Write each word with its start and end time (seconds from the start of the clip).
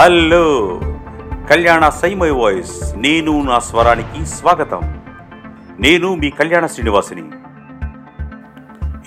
Hello. 0.00 0.80
కళ్యాణ 1.50 1.88
సైమై 1.88 2.30
voice. 2.30 2.94
నేను 2.96 3.42
నా 3.42 3.58
స్వరానికి 3.58 4.26
స్వాగతం. 4.26 4.80
నేను 5.80 6.14
మీ 6.14 6.30
కళ్యాణ 6.30 6.66
శ్రీనివాసిని. 6.66 7.22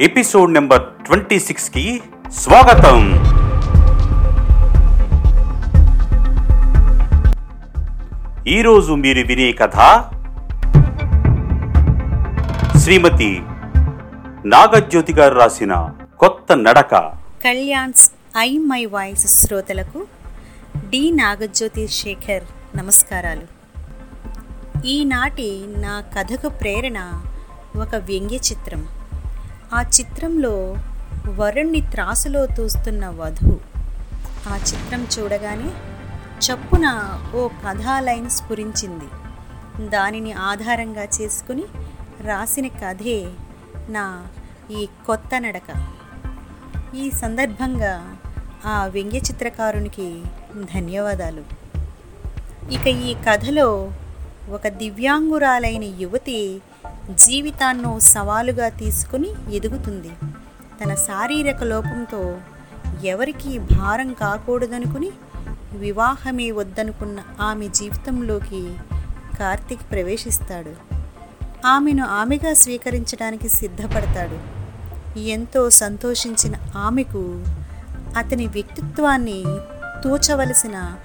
ఎపిసోడ్ 0.02 0.54
నెంబర్ 0.54 0.84
ట్వంటీ 0.84 1.40
సిక్స్కి 1.40 2.02
స్వాగతం. 2.32 3.14
ఈరోజు 8.48 8.94
మీరు 8.94 9.28
వినే 9.28 9.52
కథ 9.52 10.06
శ్రీమతి 12.78 13.44
నాగజ్యోతి 14.46 15.14
గారు 15.14 15.36
రాసిన 15.36 15.90
కొత్త 16.20 16.58
నడక. 16.58 16.96
కళ్యాణ్స్ 17.44 18.12
ఐ 18.38 18.58
మై 18.58 18.86
వాయిస్ 18.86 19.28
శ్రోతలకు 19.28 20.06
డి 20.94 21.12
నాగజ్యోతి 21.12 21.88
శేఖర్ 21.88 22.78
నమస్కారాలు. 22.78 23.48
ఈనాటి 24.86 25.66
నా 25.68 26.02
కథకు 26.02 26.50
ప్రేరణ 26.50 27.24
ఒక 27.76 27.96
వ్యంగ్య 27.96 28.36
చిత్రం. 28.36 28.88
ఆ 29.74 29.82
చిత్రంలో 29.82 30.76
వరుణ్ణి 31.30 31.82
త్రాసులో 31.82 32.46
తూస్తున్న 32.46 33.08
వధువు. 33.08 33.60
ఆ 34.50 34.58
చిత్రం 34.58 35.08
చూడగానే 35.20 35.70
చప్పున 36.46 37.18
ఓ 37.36 37.48
కథా 37.48 38.00
లైన్ 38.00 38.30
స్ఫురించింది. 38.30 39.06
దానిని 39.90 40.34
ఆధారంగా 40.34 41.04
చేసుకుని 41.04 41.64
రాసిన 42.22 42.68
కథే 42.68 43.32
నా 43.90 44.28
ఈ 44.72 44.88
కొత్త 45.06 45.30
నడక. 45.38 45.88
ఈ 46.96 47.12
సందర్భంగా 47.12 48.18
ఆ 48.66 48.86
వ్యంగ్య 48.86 49.18
చిత్రకారునికి 49.18 50.24
ధన్యవాదాలు. 50.62 51.44
ఇక 52.72 52.88
ఈ 52.88 53.16
కథలో 53.30 53.92
ఒక 54.50 54.68
దివ్యాంగురాలైన 54.68 55.84
యువతి 55.84 56.62
జీవితాన్నో 57.16 58.00
సవాలుగా 58.00 58.70
తీసుకుని 58.70 59.56
ఎదుగుతుంది. 59.56 60.12
తన 60.84 60.96
శారీరక 60.96 61.64
లోపంతో 61.64 62.38
ఎవరికీ 63.04 63.60
భారం 63.60 64.14
కాకూడదనుకుని 64.14 65.12
వివాహమే 65.74 66.52
వద్దనుకున్న 66.52 67.20
ఆమె 67.42 67.68
జీవితంలోకి 67.68 68.74
కార్తీక్ 69.40 69.92
ప్రవేశిస్తాడు. 69.92 71.04
ఆమెను 71.68 72.06
ఆమెగా 72.06 72.54
స్వీకరించడానికి 72.54 73.50
సిద్ధపడతాడు. 73.50 74.64
ఎంతో 75.20 75.70
సంతోషించిన 75.70 76.56
ఆమెకు 76.76 77.44
అతని 78.18 78.48
వ్యక్తిత్వాన్ని 78.48 79.44
తూచవలసిన 80.04 80.96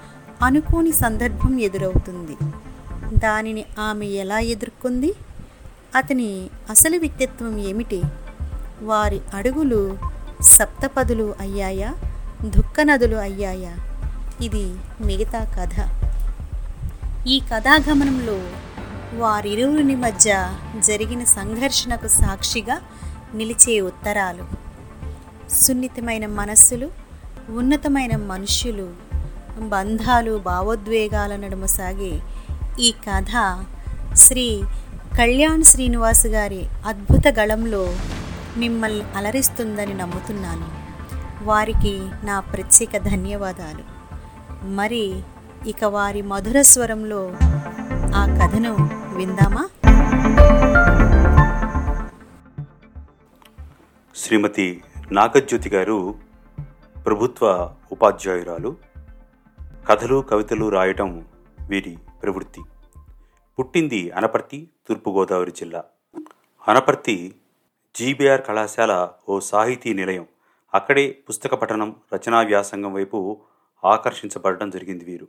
అనుకోని 0.43 0.91
సందర్భం 0.91 1.59
ఎదురవుతుంది. 1.59 2.37
దానిని 3.19 3.65
ఆమె 3.79 4.05
ఎలా 4.05 4.39
ఎదుర్కొంది? 4.39 5.13
అతని 5.95 6.49
అసలు 6.69 6.97
వ్యక్తిత్వం 6.97 7.57
ఏమిటి? 7.57 8.01
వారి 8.81 9.21
అడుగులు 9.33 9.97
సప్తపదులు 10.41 11.35
అయ్యాయా? 11.39 11.95
దుఃఖనదులు 12.45 13.15
అయ్యాయా? 13.15 13.75
ఇది 14.41 14.75
మిగతా 15.01 15.39
కథ. 15.39 15.99
ఈ 17.27 17.41
కథాగమనంలో 17.53 18.39
వారిరువుని 19.17 19.95
మధ్య 19.95 20.53
జరిగిన 20.79 21.23
సంఘర్షణకు 21.23 22.07
సాక్షిగా 22.07 22.79
నిలిచే 23.33 23.81
ఉత్తరాలు. 23.81 24.69
సున్నితమైన 25.53 26.25
మనస్సులు 26.25 27.08
ఉన్నతమైన 27.49 28.15
మనుష్యులు 28.15 28.93
బంధాలు 29.59 30.37
భావోద్వేగాల 30.37 31.35
నడుమ 31.35 31.65
సాగే 31.65 32.19
ఈ 32.79 32.91
కథ 32.91 33.65
శ్రీ 34.13 34.61
కళ్యాణ్ 35.17 35.63
శ్రీనివాస్ 35.63 36.27
గారి 36.27 36.65
అద్భుత 36.85 37.33
గళంలో 37.39 37.95
మిమ్మల్ని 38.57 39.01
అలరిస్తుందని 39.15 39.93
నమ్ముతున్నాను. 39.93 40.67
వారికి 41.43 42.09
నా 42.23 42.39
ప్రత్యేక 42.39 42.97
ధన్యవాదాలు. 42.97 43.83
మరి 44.65 45.21
ఇక 45.67 45.83
వారి 45.83 46.21
మధుర 46.21 46.61
స్వరంలో 46.61 47.33
ఆ 48.15 48.37
కథను 48.43 48.89
విందామా? 49.15 49.69
శ్రీమతి 54.15 54.81
నాగజ్యోతి 55.11 55.69
గారు 55.69 56.28
ప్రభుత్వ 57.05 57.75
ఉపాధ్యాయురాలు. 57.91 58.75
కథలు 59.87 60.25
కవితలు 60.29 60.69
రాయటం 60.69 61.25
వీరి 61.69 61.97
ప్రవృత్తి. 62.23 62.61
పుట్టింది 63.59 64.11
అనపర్తి 64.11 64.69
తూర్పుగోదావరి 64.87 65.51
జిల్లా. 65.51 65.83
అనపర్తి 66.67 67.35
జీబీఆర్ 67.95 68.41
కళాశాల 68.41 69.09
ఓ 69.29 69.39
సాహితీ 69.39 69.93
నిలయం. 69.93 70.25
అక్కడే 70.73 71.17
పుస్తక 71.29 71.55
పఠనం 71.55 71.95
రచనా 72.13 72.41
వ్యాసంగం 72.41 72.93
వైపు 72.93 73.41
ఆకర్షించబడడం 73.85 74.69
జరిగింది 74.69 75.05
వీరు. 75.05 75.27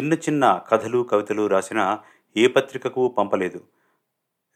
చిన్న 0.00 0.12
చిన్న 0.12 0.60
కథలు 0.68 1.02
కవితలు 1.02 1.46
రాసిన 1.46 1.98
ఏ 2.36 2.46
పత్రికకు 2.46 3.08
పంపలేదు. 3.08 3.60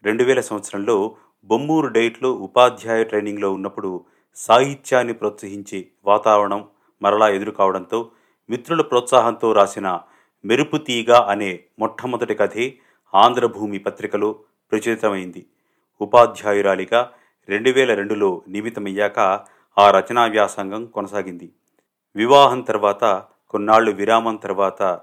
రెండు 0.02 0.24
వేల 0.24 0.40
సంవత్సరంలో 0.40 1.16
బొమ్మూరు 1.44 1.86
డైట్లో 1.86 2.32
ఉపాధ్యాయ 2.32 3.04
ట్రైనింగ్లో 3.04 3.52
ఉన్నప్పుడు 3.52 4.04
సాహిత్యాన్ని 4.34 5.12
ప్రోత్సహించే 5.12 5.86
వాతావరణం 6.04 6.68
మరలా 7.02 7.28
ఎదురుకావడంతో 7.28 8.10
మిత్రుల 8.50 8.82
ప్రోత్సాహంతో 8.82 9.52
రాసిన 9.52 10.00
మెరుపు 10.44 10.76
తీగ 10.76 11.12
అనే 11.12 11.60
మొట్టమొదటి 11.78 12.34
కథే 12.34 12.74
ఆంధ్రభూమి 13.14 13.78
పత్రికలో 13.78 14.32
ప్రచురితమైంది. 14.72 15.46
ఉపాధ్యాయురాలిగా 16.00 17.10
రెండు 17.48 17.70
వేల 17.70 17.94
రెండులో 17.94 18.42
నియమితమయ్యాక 18.48 19.18
ఆ 19.78 19.90
రచనా 19.90 20.24
వ్యాసంగం 20.24 20.86
కొనసాగింది. 20.86 21.50
వివాహం 22.16 22.60
తర్వాత 22.60 23.24
కొన్నాళ్ళు 23.50 23.90
విరామం 23.90 24.36
తర్వాత 24.36 25.00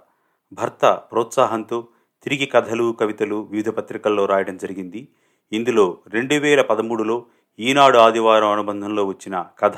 భర్త 0.53 1.01
ప్రోత్సాహంతో 1.11 1.87
తిరిగి 2.23 2.45
కథలు 2.45 2.97
కవితలు 2.99 3.47
వివిధ 3.51 3.69
పత్రికల్లో 3.69 4.25
రాయడం 4.25 4.57
జరిగింది. 4.57 5.07
ఇందులో 5.51 5.97
రెండు 6.07 6.33
వేల 6.33 6.61
పదమూడులో 6.61 7.25
ఈనాడు 7.59 7.97
ఆదివారం 7.97 8.51
అనుబంధంలో 8.51 9.05
వచ్చిన 9.05 9.45
కథ 9.59 9.77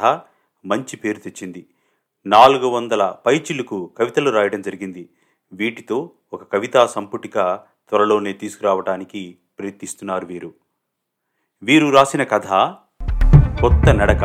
మంచి 0.66 0.98
పేరు 0.98 1.20
తెచ్చింది. 1.20 1.66
నాలుగు 2.26 2.68
వందల 2.68 3.16
పైచిలుకు 3.26 3.92
కవితలు 3.98 4.30
రాయడం 4.30 4.62
జరిగింది. 4.62 5.10
వీటితో 5.54 6.10
ఒక 6.34 6.54
కవితా 6.54 6.88
సంపుటిక 6.88 7.56
త్వరలోనే 7.90 8.34
తీసుకురావడానికి 8.34 9.38
ప్రయత్నిస్తున్నారు 9.60 10.26
వీరు. 10.26 10.54
వీరు 11.64 11.90
రాసిన 11.90 12.24
కథ 12.24 12.48
కొత్త 13.62 13.90
నడక. 13.90 14.24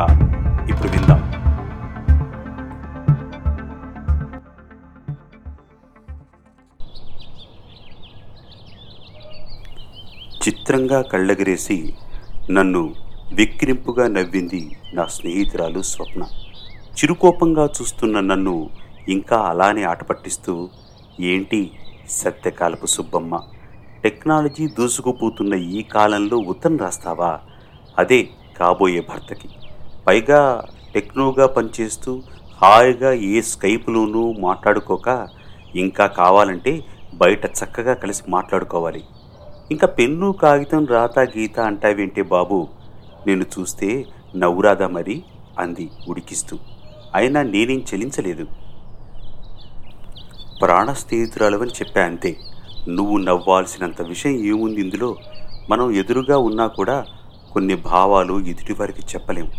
ఇప్పుడు 0.70 0.88
విందాం. 0.88 1.22
చిత్రంగా 10.48 11.02
కళ్ళెగిరేసి 11.02 11.94
నన్ను 12.50 13.03
వెక్కిరింపుగా 13.34 14.08
నవ్వింది 14.08 14.76
నా 14.94 15.04
స్నేహితురాలు 15.06 15.82
స్వప్న. 15.82 16.22
చిరుకోపంగా 16.98 17.64
చూస్తున్న 17.66 18.20
నన్ను 18.20 18.70
ఇంకా 19.08 19.36
అలానే 19.36 19.82
ఆటపట్టిస్తూ 19.82 20.68
ఏంటి 21.20 21.70
సత్యకాలపు 22.08 22.86
సుబ్బమ్మ 22.86 23.40
టెక్నాలజీ 24.04 24.66
దూసుకుపోతున్న 24.66 25.54
ఈ 25.54 25.82
కాలంలో 25.82 26.36
ఉత్తరం 26.36 26.76
రాస్తావా? 26.78 27.40
అదే 27.98 28.28
కాబోయే 28.58 29.00
భర్తకి. 29.00 29.48
పైగా 30.06 30.64
టెక్నోగా 30.94 31.46
పనిచేస్తూ 31.46 32.22
హాయిగా 32.62 33.12
ఏ 33.12 33.40
స్కైప్లోనూ 33.40 34.32
మాట్లాడుకోక 34.32 35.28
ఇంకా 35.74 36.06
కావాలంటే 36.06 36.84
బయట 37.14 37.44
చక్కగా 37.46 37.94
కలిసి 37.94 38.22
మాట్లాడుకోవాలి. 38.28 39.04
ఇంకా 39.70 39.86
పెన్ను 39.86 40.32
కాగితం 40.32 40.86
రాత 40.86 41.18
గీత 41.18 41.60
అంటావేంటి 41.60 42.22
బాబు? 42.22 42.68
నేను 43.26 43.44
చూస్తే 43.58 44.04
నవ్వురాదా 44.36 44.88
మరి 44.88 45.22
అంది 45.58 45.90
ఉడికిస్తూ. 46.08 46.58
అయినా 47.14 47.42
నేనేం 47.42 47.78
చెలించలేదు. 47.78 48.46
ప్రాణ 50.62 50.92
స్నేహితురాలవని 50.92 51.70
చెప్పా 51.70 52.02
అంతే. 52.02 52.36
నువ్వు 52.88 53.18
నవ్వాల్సినంత 53.18 54.02
విషయం 54.02 54.32
ఏముంది 54.32 54.80
ఇందులో? 54.80 55.16
మనం 55.70 55.90
ఎదురుగా 55.90 56.38
ఉన్నా 56.38 56.66
కూడా 56.66 57.04
కొన్ని 57.52 57.74
భావాలు 57.74 58.40
ఎదుటివారికి 58.40 59.00
చెప్పలేం. 59.00 59.50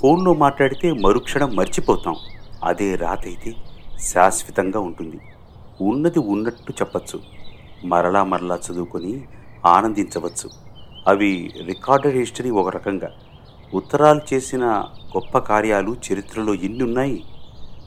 ఫోన్లో 0.00 0.34
మాట్లాడితే 0.34 0.92
మరుక్షణం 0.92 1.56
మర్చిపోతాం. 1.56 2.14
అదే 2.64 2.94
రాతైతే 2.94 3.54
శాశ్వతంగా 3.98 4.80
ఉంటుంది. 4.80 5.20
ఉన్నది 5.80 6.18
ఉన్నట్టు 6.18 6.72
చెప్పచ్చు. 6.72 7.20
మరలా 7.84 8.24
మరలా 8.24 8.58
చదువుకొని 8.70 9.24
ఆనందించవచ్చు. 9.66 10.61
అవి 11.08 11.52
రికార్డెడ్ 11.66 12.16
హిస్టరీ 12.16 12.50
ఒక 12.50 12.68
రకంగా. 12.68 13.10
ఉత్తరాలు 13.74 14.20
చేసిన 14.34 14.64
గొప్ప 15.16 15.38
కార్యాలు 15.38 15.96
చరిత్రలో 16.12 16.54
ఎన్ని 16.54 16.84
ఉన్నాయి 16.84 17.24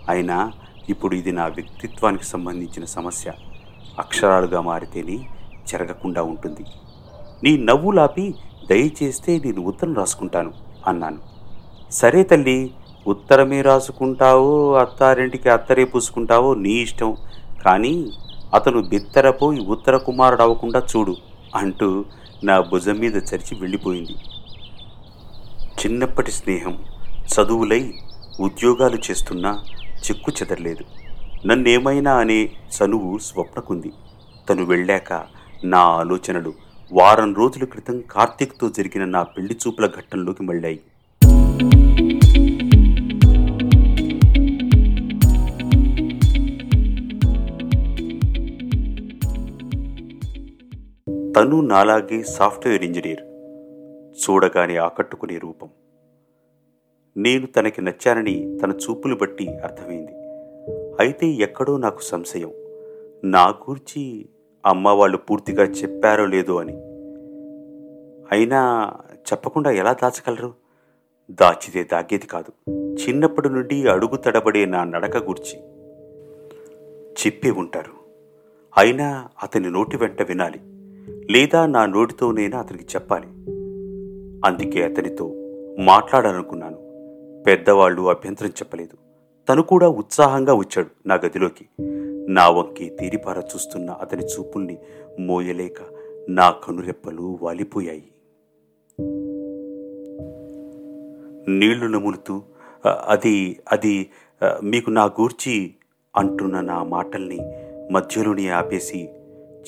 అయినా 0.10 0.52
ఇప్పుడు 0.90 1.16
ఇది 1.16 1.32
నా 1.32 1.46
వ్యక్తిత్వానికి 1.48 2.24
సంబంధించిన 2.24 2.86
సమస్య. 2.86 3.32
అక్షరాలుగా 4.00 4.62
మారితేనే 4.62 5.28
జరగకుండా 5.68 6.24
ఉంటుంది. 6.24 6.66
నీ 7.44 7.58
నవ్వులాపి 7.58 8.36
దయచేస్తే 8.70 9.42
నేను 9.46 9.62
ఉత్తరం 9.62 9.94
రాసుకుంటాను 9.94 10.54
అన్నాను. 10.88 11.18
సరే 11.92 12.24
తల్లి 12.24 12.72
ఉత్తరమే 13.08 13.62
రాసుకుంటావో 13.62 14.74
అత్తారింటికి 14.74 15.50
అత్తరే 15.50 15.86
పూసుకుంటావో 15.86 16.54
నీ 16.54 16.70
ఇష్టం. 16.70 17.18
కానీ 17.66 18.12
అతను 18.54 18.82
బిత్తరపోయి 18.82 19.60
ఉత్తర 19.60 19.98
కుమారుడు 19.98 20.42
అవ్వకుండా 20.42 20.82
చూడు 20.96 21.16
అంటూ 21.56 22.06
నా 22.44 22.62
భుజం 22.62 22.98
మీద 22.98 23.16
చరిచి 23.16 23.60
వెళ్ళిపోయింది. 23.60 24.16
చిన్నప్పటి 25.82 26.32
స్నేహం 26.32 26.86
చదువులై 27.34 27.94
ఉద్యోగాలు 28.40 28.98
చేస్తున్నా 29.12 29.64
చెక్కు 29.78 30.32
చెదరలేదు. 30.32 30.84
నన్నేమైనా 31.48 32.18
అనే 32.18 32.44
చనువు 32.44 33.18
స్వప్నకుంది. 33.18 33.92
తను 34.50 34.66
వెళ్ళాక 34.66 35.14
నా 35.64 35.80
ఆలోచనలు 35.80 36.54
వారం 36.92 37.34
రోజుల 37.34 37.64
క్రితం 37.64 38.02
కార్తీక్తో 38.02 38.70
జరిగిన 38.70 39.06
నా 39.06 39.24
పెళ్ళి 39.24 39.58
చూపుల 39.68 39.86
ఘట్టంలోకి 39.86 40.44
మళ్ళాయి. 40.44 40.80
తను 51.36 51.62
నాలాగే 51.62 52.24
సాఫ్ట్వేర్ 52.24 52.84
ఇంజనీర్. 52.84 53.22
చూడగానే 54.24 54.78
ఆకట్టుకునే 54.78 55.38
రూపం. 55.38 55.70
నేను 57.18 57.46
తనకి 57.46 57.82
నచ్చానని 57.82 58.60
తన 58.64 58.72
చూపులు 58.72 59.16
బట్టి 59.16 59.58
అర్థమైంది. 59.58 60.12
అయితే 61.00 61.28
ఎక్కడో 61.28 61.78
నాకు 61.78 62.02
సంశయం. 62.02 62.52
నా 63.24 63.48
గురించి 63.48 64.30
అమ్మ 64.66 64.90
వాళ్ళు 64.90 65.18
పూర్తిగా 65.18 65.64
చెప్పారో 65.64 66.26
లేదో 66.26 66.60
అని. 66.60 66.74
అయినా 68.32 68.94
చెప్పకుండా 69.16 69.72
ఎలా 69.72 69.94
దాచగలరు? 69.94 70.54
దాచితే 71.32 71.84
దాగేది 71.84 72.28
కాదు. 72.28 72.72
చిన్నప్పటి 72.72 73.50
నుండి 73.50 73.88
అడుగు 73.88 74.16
తడబడే 74.16 74.66
నా 74.66 74.84
నడక 74.84 75.18
గూర్చి. 75.18 75.60
చెప్పే 77.26 77.52
ఉంటారు. 77.52 77.92
అయినా 78.78 79.30
అతని 79.44 79.72
నోటి 79.72 79.98
వెంట 79.98 80.22
వినాలి. 80.22 80.60
లేదా 81.32 81.66
నా 81.66 81.86
నోటితోనైనా 81.86 82.60
అతనికి 82.60 82.84
చెప్పాలి. 82.84 83.28
అందుకే 84.46 84.84
అతనితో 84.86 85.34
మాట్లాడాలనుకున్నాను. 85.80 86.78
పెద్దవాళ్ళు 87.48 88.10
అభ్యంతరం 88.10 88.50
చెప్పలేదు. 88.50 88.98
తను 89.50 89.62
కూడా 89.62 89.88
ఉత్సాహంగా 89.90 90.54
వచ్చాడు 90.54 90.88
నా 91.06 91.16
గదిలోకి. 91.16 91.66
నా 92.30 92.50
వంకి 92.50 92.90
తీరిపార 92.90 93.38
చూస్తున్న 93.38 93.92
అతని 93.92 94.26
చూపుల్ని 94.26 94.78
మోయలేక 95.20 95.82
నా 96.30 96.52
కనురెప్పలు 96.52 97.40
వాలిపోయాయి. 97.42 98.04
నీళ్ళు 101.48 101.86
నములుతూ 101.86 102.42
అది 103.08 103.60
అది 103.72 104.10
మీకు 104.64 104.90
నా 104.90 105.06
గూర్చి 105.06 105.74
అంటున్న 106.16 106.62
నా 106.62 106.84
మాటల్ని 106.84 107.40
మధ్యలోనే 107.92 108.50
ఆపేసి 108.50 109.10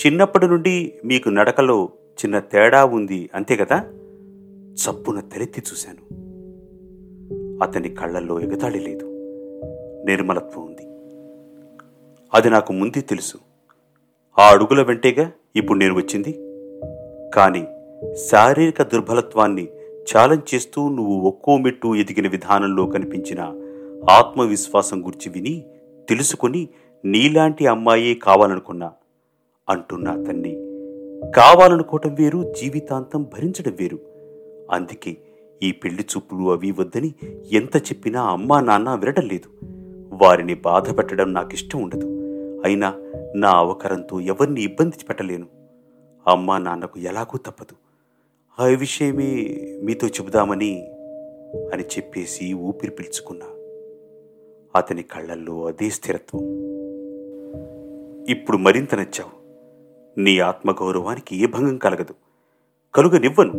చిన్నప్పటి 0.06 0.48
నుండి 0.48 0.94
మీకు 1.06 1.30
నడకలో 1.30 1.90
చిన్న 2.12 2.40
తేడా 2.40 2.86
ఉంది 2.86 3.30
అంతే 3.36 3.56
కదా? 3.56 3.80
చప్పున 4.74 5.20
తెరెత్తి 5.20 5.62
చూశాను. 5.72 6.14
అతని 7.64 7.90
కళ్ళల్లో 7.90 8.40
ఎగతాళి 8.40 8.80
లేదు. 8.80 9.06
నిర్మలత్వం 10.06 10.66
ఉంది. 10.66 10.88
అది 12.34 12.50
నాకు 12.50 12.74
ముందే 12.74 13.02
తెలుసు. 13.02 13.38
ఆ 14.40 14.52
అడుగుల 14.52 14.82
వెంటేగా 14.82 15.32
ఇప్పుడు 15.56 15.80
నేను 15.80 15.96
వచ్చింది. 15.96 16.32
కానీ 17.36 17.68
శారీరక 18.30 18.82
దుర్బలత్వాన్ని 18.82 19.68
ఛాలెంజ్ 20.18 20.56
చేస్తూ 20.56 20.90
నువ్వు 20.90 21.20
ఒక్కో 21.20 21.58
మెట్టు 21.58 21.96
ఎదిగిన 21.96 22.28
విధానంలో 22.28 22.86
కనిపించిన 22.86 23.40
ఆత్మవిశ్వాసం 24.10 25.06
గురించి 25.06 25.30
విని 25.30 25.66
తెలుసుకొని 26.10 26.70
నీలాంటి 27.06 27.68
అమ్మాయే 27.68 28.14
కావాలనుకున్నా 28.14 28.92
అంటున్న 29.70 30.08
అతన్ని. 30.08 30.56
కావాలనుకోవటం 31.32 32.14
వేరు 32.14 32.54
జీవితాంతం 32.62 33.24
భరించడం 33.24 33.76
వేరు. 33.80 34.00
అందుకే 34.72 35.18
ఈ 35.64 35.72
పెళ్ళి 35.72 36.04
చూపులు 36.04 36.52
అవి 36.52 36.72
వద్దని 36.72 37.14
ఎంత 37.52 37.78
చెప్పినా 37.78 38.22
అమ్మా 38.22 38.62
నాన్న 38.62 38.96
వినడం 38.96 39.28
లేదు. 39.28 39.66
వారిని 40.24 40.54
బాధ 40.54 40.98
పెట్టడం 40.98 41.34
నాకిష్టం 41.34 41.82
ఉండదు. 41.82 42.06
అయినా 42.66 42.94
నా 43.36 43.50
అవకరంతో 43.50 44.20
ఎవరిని 44.20 44.64
ఇబ్బంది 44.64 45.06
పెట్టలేను. 45.10 45.46
అమ్మా 46.28 46.58
నాన్నకు 46.58 47.00
ఎలాగూ 47.00 47.38
తప్పదు. 47.38 47.76
ఆ 48.62 48.66
విషయమే 48.66 49.62
మీతో 49.84 50.08
చెబుదామని 50.08 50.88
అని 51.74 51.84
చెప్పేసి 51.84 52.54
ఊపిరి 52.54 52.92
పీల్చుకున్నా. 52.92 53.46
అతని 54.76 55.04
కళ్ళల్లో 55.04 55.68
అదే 55.68 55.90
స్థిరత్వం. 55.90 56.42
ఇప్పుడు 58.30 58.58
మరింత 58.58 58.96
నచ్చావు. 58.96 59.37
నీ 60.18 60.40
ఆత్మగౌరవానికి 60.40 61.44
ఏ 61.44 61.46
భంగం 61.46 61.78
కలగదు. 61.78 62.14
కలుగనివ్వను. 62.96 63.54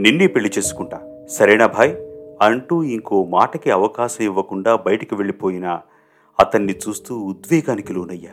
నిన్నే 0.00 0.26
పెళ్ళి 0.26 0.50
చేసుకుంటా. 0.58 1.26
సరేనా 1.30 1.66
భాయ్? 1.66 1.96
అంటూ 2.42 2.82
ఇంకో 2.82 3.24
మాటకి 3.24 3.70
అవకాశం 3.70 4.24
ఇవ్వకుండా 4.24 4.76
బయటికి 4.76 5.14
వెళ్ళిపోయిన 5.14 5.80
అతన్ని 6.40 6.74
చూస్తూ 6.88 7.20
ఉద్వేగానికి 7.20 7.92
లోనయ్యా. 7.92 8.30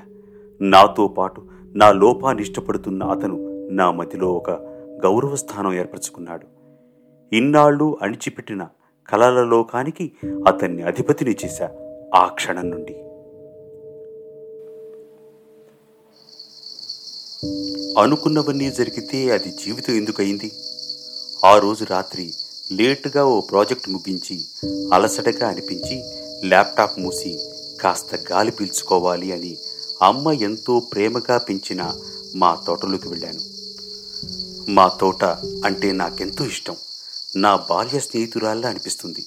నాతో 0.62 1.08
పాటు 1.08 1.44
నా 1.76 1.92
లోపాన్ని 1.92 2.44
ఇష్టపడుతున్న 2.44 3.04
అతను 3.04 3.68
నా 3.72 3.92
మదిలో 3.92 4.34
ఒక 4.34 4.50
గౌరవస్థానం 5.04 5.74
ఏర్పరచుకున్నాడు. 5.74 6.48
ఇన్నాళ్ళు 7.36 7.98
అణిచిపెట్టిన 8.02 8.68
కలల 9.10 9.44
లోకానికి 9.44 10.12
అతన్ని 10.48 10.82
అధిపతిని 10.82 11.32
చేశా. 11.32 11.72
ఆ 12.16 12.28
క్షణం 12.28 12.70
నుండి. 12.70 13.05
అనుకున్నవన్నీ 18.00 18.72
జరిగితే 18.72 19.32
అది 19.32 19.52
జీవితం 19.52 19.94
ఎందుకయింది? 19.94 20.52
ఆ 21.46 21.58
రోజు 21.58 21.86
రాత్రి 21.86 22.34
లేటుగా 22.72 23.26
ఓ 23.26 23.42
ప్రాజెక్ట్ 23.42 23.90
ముగించి 23.90 24.46
అలసటగా 24.94 25.48
అనిపించి 25.48 26.04
ల్యాప్టాప్ 26.46 27.00
మూసి 27.00 27.40
కాస్త 27.82 28.16
గాలి 28.32 28.52
పీల్చుకోవాలి 28.52 29.32
అని 29.32 29.58
అమ్మ 30.02 30.32
ఎంతో 30.32 30.80
ప్రేమగా 30.80 31.38
పెంచిన 31.38 31.94
మా 32.36 32.64
తోటలోకి 32.68 33.10
వెళ్ళాను. 33.10 33.40
మా 34.72 34.88
తోట 34.88 35.24
అంటే 35.66 35.92
నాకెంతో 35.92 36.46
ఇష్టం. 36.46 36.76
నా 37.36 37.56
బాల్య 37.56 38.00
స్నేహితురాల్లా 38.00 38.70
అనిపిస్తుంది. 38.70 39.26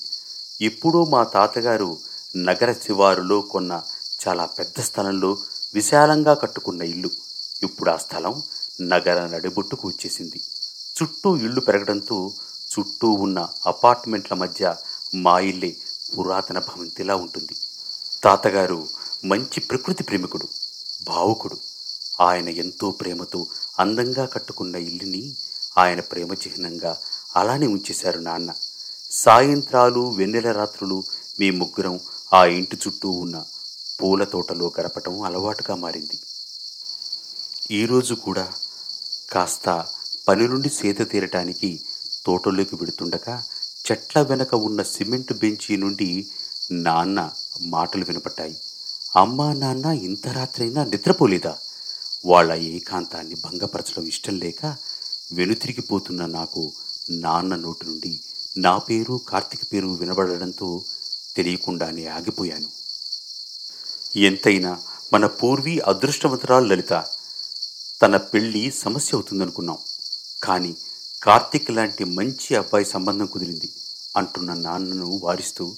ఎప్పుడో 0.60 1.04
మా 1.04 1.24
తాతగారు 1.24 1.96
నగర 2.36 2.72
శివారులో 2.72 3.40
కొన్న 3.40 3.82
చాలా 4.28 4.46
పెద్ద 4.46 4.80
స్థలంలో 4.80 5.36
విశాలంగా 5.74 6.34
కట్టుకున్న 6.34 6.82
ఇల్లు. 6.82 7.10
ఇప్పుడు 7.62 7.90
ఆ 7.90 7.96
స్థలం 7.96 8.42
నగర 8.80 9.26
నడిబొట్టుకు 9.26 9.88
వచ్చేసింది 9.88 10.40
చుట్టూ 10.96 11.36
ఇళ్ళు 11.36 11.60
పెరగడంతో 11.60 12.32
చుట్టూ 12.72 13.10
ఉన్న 13.10 13.48
అపార్ట్మెంట్ల 13.66 14.34
మధ్య 14.34 14.74
మా 15.14 15.40
ఇల్లే 15.40 15.76
పురాతన 16.16 16.58
భవంతిలా 16.58 17.16
ఉంటుంది. 17.16 17.54
తాతగారు 18.24 18.88
మంచి 19.24 19.60
ప్రకృతి 19.60 20.02
ప్రేమికుడు 20.02 20.48
భావుకుడు 21.06 21.56
ఆయన 22.20 22.48
ఎంతో 22.48 22.90
ప్రేమతో 22.90 23.46
అందంగా 23.78 24.24
కట్టుకున్న 24.24 24.76
ఇల్లుని 24.76 25.36
ఆయన 25.78 26.00
ప్రేమ 26.00 26.32
చిహ్నంగా 26.32 26.96
అలానే 27.36 27.66
ఉంచేశారు 27.66 28.18
నాన్న. 28.18 28.54
సాయంత్రాలు 29.10 30.00
వెన్నెల 30.00 30.52
రాత్రులు 30.52 31.04
మీ 31.40 31.50
ముగ్గురం 31.50 32.00
ఆ 32.34 32.44
ఇంటి 32.44 32.76
చుట్టూ 32.76 33.10
ఉన్న 33.10 33.44
పూల 34.00 34.24
తోటలో 34.24 34.72
గడపటం 34.80 35.22
అలవాటుగా 35.22 35.74
మారింది. 35.74 36.18
ఈరోజు 37.70 38.14
కూడా 38.14 38.52
కాస్త 39.32 39.86
పని 40.28 40.48
నుండి 40.48 40.68
సేద 40.68 40.94
తీరటానికి 41.10 41.80
తోటలోకి 42.26 42.76
వెడుతుండగా 42.76 43.44
చెట్ల 43.90 44.22
వెనక 44.22 44.54
ఉన్న 44.54 44.82
సిమెంట్ 44.82 45.32
బెంచీ 45.32 45.76
నుండి 45.76 46.26
నాన్న 46.72 47.30
మాటలు 47.60 48.04
వినపడ్డాయి. 48.04 48.56
అమ్మా 49.16 49.52
నాన్న 49.52 49.84
ఇంత 49.84 50.28
రాత్రైనా 50.28 50.84
నిద్రపోలేదా? 50.84 51.58
వాళ్ళ 52.26 52.52
ఏకాంతాన్ని 52.52 53.34
భంగపరచడం 53.34 54.06
ఇష్టం 54.06 54.38
లేక 54.38 54.76
వెనుతిరిగిపోతున్న 55.32 56.26
నాకు 56.26 56.72
నాన్న 57.10 57.56
నోటి 57.56 57.86
నుండి 57.86 58.20
నా 58.58 58.78
పేరు 58.78 59.20
కార్తిక్ 59.28 59.72
పేరు 59.72 59.88
వినబడడంతో 59.88 60.82
తెలియకుండానే 61.36 62.06
ఆగిపోయాను. 62.06 62.66
ఎంతైనా 64.18 64.80
మన 65.12 65.26
పూర్వీ 65.26 65.78
అదృష్టవంతరాలు 65.78 66.64
లలిత 66.64 67.04
తన 68.02 68.16
పెళ్ళి 68.16 68.70
సమస్య 68.70 69.10
అవుతుందనుకున్నాం. 69.14 69.78
కానీ 70.42 70.76
కార్తీక్ 71.22 71.70
లాంటి 71.70 72.04
మంచి 72.04 72.56
అబ్బాయి 72.56 72.84
సంబంధం 72.84 73.26
కుదిరింది 73.26 73.68
అంటున్న 74.16 74.54
నాన్నను 74.54 75.20
వారిస్తూ 75.22 75.76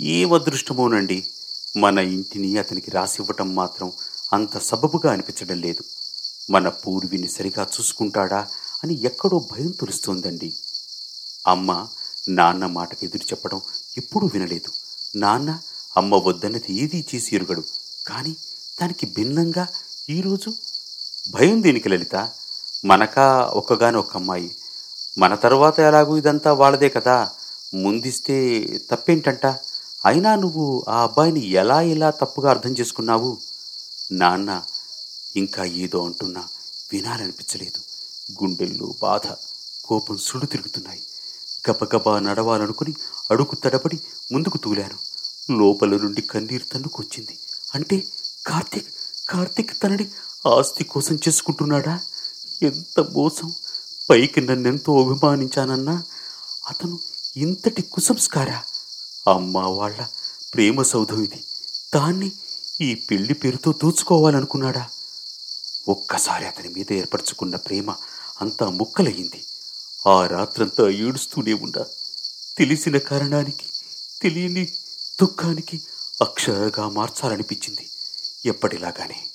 ఏం 0.00 0.32
అదృష్టమోనండి? 0.32 1.26
మన 1.76 1.98
ఇంటిని 1.98 2.58
అతనికి 2.58 2.90
రాసివ్వటం 2.90 3.54
మాత్రం 3.54 3.92
అంత 4.32 4.58
సబబుగా 4.58 5.12
అనిపించడం 5.12 5.60
లేదు. 5.60 5.82
మన 6.50 6.68
పూర్విని 6.68 7.28
సరిగా 7.28 7.66
చూసుకుంటాడా 7.80 8.48
అని 8.84 9.02
ఎక్కడో 9.02 9.48
భయం 9.52 9.70
తొలుస్తోందండి. 9.70 10.54
అమ్మ 11.46 11.88
నాన్న 12.28 12.66
మాటకు 12.66 13.04
ఎదురు 13.04 13.22
చెప్పడం 13.22 13.60
ఎప్పుడూ 13.98 14.26
వినలేదు. 14.26 14.70
నాన్న 15.18 15.58
అమ్మ 15.96 16.14
వద్దన్నది 16.14 16.72
ఏదీ 16.72 17.04
చేసి 17.14 17.36
ఎరుగడు. 17.36 17.64
కానీ 18.06 18.36
దానికి 18.80 19.06
భిన్నంగా 19.06 19.66
ఈరోజు 20.10 20.54
భయం 21.30 21.62
దేనికి 21.62 21.88
లలిత. 21.88 22.28
మనకా 22.84 23.50
ఒక్కగానొక్క 23.54 24.16
అమ్మాయి. 24.16 24.56
మన 25.18 25.34
తర్వాత 25.34 25.80
ఎలాగూ 25.80 26.16
ఇదంతా 26.16 26.52
వాళ్ళదే 26.52 26.88
కదా. 26.88 27.30
ముందిస్తే 27.74 28.64
తప్పేంటంట? 28.90 29.46
అయినా 30.06 30.34
నువ్వు 30.34 30.84
ఆ 30.88 31.02
అబ్బాయిని 31.02 31.46
ఎలా 31.46 31.82
ఎలా 31.82 32.10
తప్పుగా 32.10 32.50
అర్థం 32.50 32.70
చేసుకున్నావు? 32.70 33.38
నాన్న 34.12 34.62
ఇంకా 35.36 35.64
ఏదో 35.64 36.04
అంటున్నా 36.04 36.44
వినాలనిపించలేదు. 36.92 37.80
గుండెల్లో 38.44 38.94
బాధ 39.02 39.20
కోపం 39.84 40.16
సుడు 40.16 40.46
తిరుగుతున్నాయి. 40.46 41.00
గబగబా 41.70 42.18
నడవాలనుకుని 42.18 42.94
అడుగు 43.30 43.54
తడబడి 43.54 44.00
ముందుకు 44.32 44.58
తూలాను. 44.58 44.98
లోపల 45.58 45.88
నుండి 45.88 46.22
కన్నీరు 46.22 46.64
తన్నుకొచ్చింది. 46.64 47.38
అంటే 47.74 48.02
కార్తీక్ 48.46 48.86
కార్తీక్ 49.28 49.82
తనని 49.82 50.10
ఆస్తి 50.46 50.84
కోసం 50.84 51.14
చేసుకుంటున్నాడా? 51.14 52.00
ఎంత 52.62 53.00
మోసం. 53.00 53.52
పైకి 54.10 54.40
నన్నెంతో 54.40 55.00
అభిమానించానన్నా 55.00 56.02
అతను 56.70 57.00
ఇంతటి 57.36 57.82
కుసంస్కారా? 57.82 58.62
అమ్మ 59.34 59.58
వాళ్ళ 59.58 60.06
ప్రేమ 60.54 60.82
సౌధం 60.82 61.22
ఇది. 61.24 61.44
దాన్ని 61.94 62.32
ఈ 62.80 62.94
పెళ్ళి 62.94 63.34
పేరుతో 63.34 63.72
దోచుకోవాలనుకున్నాడా? 63.72 64.88
ఒక్కసారి 65.88 66.46
అతని 66.46 66.68
మీద 66.68 66.92
ఏర్పరచుకున్న 66.92 67.56
ప్రేమ 67.56 67.94
అంతా 68.40 68.68
ముక్కలయ్యింది. 68.68 69.44
ఆ 70.08 70.26
రాత్రంతా 70.26 70.88
ఏడుస్తూనే 70.88 71.52
ఉండా. 71.52 71.86
తెలిసిన 72.58 72.98
కారణానికి 72.98 73.66
తెలియని 74.22 74.64
దుఃఖానికి 75.20 75.80
అక్షరగా 76.22 76.88
మార్చాలనిపించింది. 76.88 77.90
ఎప్పటిలాగానే 78.46 79.26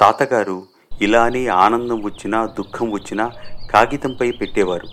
తాతగారు 0.00 0.62
ఇలానే 1.02 1.46
ఆనందం 1.46 2.02
వచ్చినా 2.02 2.46
దుఃఖం 2.46 2.90
వచ్చినా 2.90 3.30
కాగితంపై 3.70 4.30
పెట్టేవారు. 4.30 4.88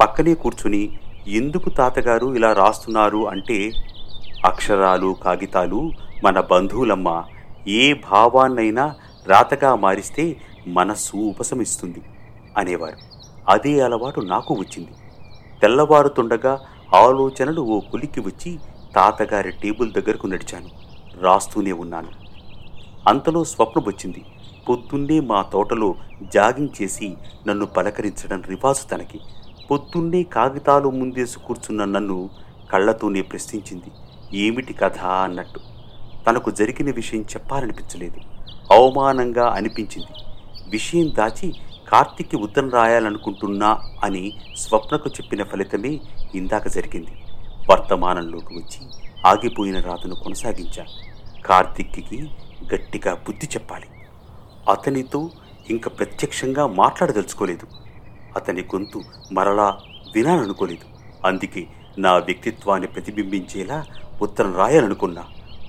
పక్కనే 0.00 0.34
కూర్చుని 0.34 0.98
ఎందుకు 1.26 1.70
తాతగారు 1.70 2.34
ఇలా 2.34 2.52
రాస్తున్నారు 2.52 3.28
అంటే 3.28 3.72
అక్షరాలు 4.44 5.16
కాగితాలు 5.22 5.92
మన 6.24 6.40
బంధువులమ్మ 6.40 7.24
ఏ 7.68 7.92
భావాన్నైనా 7.92 8.94
రాతగా 9.26 9.74
మారిస్తే 9.74 10.36
మనస్సు 10.66 11.16
ఉపశమిస్తుంది 11.16 12.02
అనేవారు. 12.56 12.96
అదే 13.48 13.80
అలవాటు 13.80 14.20
నాకు 14.20 14.54
వచ్చింది. 14.54 14.90
తెల్లవారుతుండగా 15.62 16.60
ఆలోచనలు 16.94 17.60
ఓ 17.60 17.80
కులికి 17.80 18.20
వచ్చి 18.20 18.58
తాతగారి 18.94 19.50
టేబుల్ 19.50 19.92
దగ్గరకు 19.92 20.26
నడిచాను. 20.26 20.70
రాస్తూనే 21.20 21.72
ఉన్నాను. 21.72 22.25
అంతలో 23.06 23.44
స్వప్నం 23.44 23.84
వచ్చింది 23.86 24.24
పొద్దున్నే 24.68 25.20
మా 25.20 25.42
తోటలో 25.42 25.94
జాగింగ్ 26.34 26.82
చేసి 26.82 27.14
నన్ను 27.48 27.66
పలకరించడం 27.66 28.42
రివాజు 28.48 28.88
తనకి. 28.88 29.20
పొద్దున్నే 29.70 30.22
కాగితాలు 30.22 30.90
ముందేసి 30.90 31.40
కూర్చున్న 31.40 31.84
నన్ను 31.84 32.30
కళ్ళతోనే 32.72 33.22
ప్రశ్నించింది. 33.22 33.90
ఏమిటి 34.38 34.72
కథ 34.72 34.98
అన్నట్టు. 34.98 35.60
తనకు 36.26 36.50
జరిగిన 36.50 36.90
విషయం 36.90 37.20
చెప్పాలనిపించలేదు. 37.20 38.20
అవమానంగా 38.72 39.48
అనిపించింది. 39.48 40.24
విషయం 40.70 41.14
దాచి 41.18 41.54
కార్తీక్కి 41.92 42.36
ఉత్తరం 42.36 42.70
రాయాలనుకుంటున్నా 42.70 43.80
అని 44.04 44.32
స్వప్నకు 44.56 45.08
చెప్పిన 45.08 45.42
ఫలితమే 45.42 46.00
ఇందాక 46.34 46.68
జరిగింది. 46.68 47.22
వర్తమానంలోకి 47.70 48.54
వచ్చి 48.54 48.88
ఆగిపోయిన 49.26 49.80
రాతను 49.80 50.14
కొనసాగించా. 50.14 50.84
కార్తిక్కి 51.46 52.30
గట్టిగా 52.74 53.14
బుద్ధి 53.14 53.46
చెప్పాలి. 53.46 53.86
అతనితో 54.68 55.30
ఇంక 55.70 55.88
ప్రత్యక్షంగా 55.88 56.66
మాట్లాడదలుచుకోలేదు. 56.66 57.66
అతని 58.36 58.62
గొంతు 58.62 59.02
మరలా 59.32 59.78
వినాలనుకోలేదు. 60.14 60.86
అందుకే 61.24 61.66
నా 61.98 62.16
వ్యక్తిత్వాన్ని 62.16 62.88
ప్రతిబింబించేలా 62.88 63.86
ఉత్తరం 64.22 64.56
రాయాలనుకున్నా. 64.56 65.24